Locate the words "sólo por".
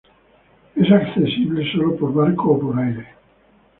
1.71-2.11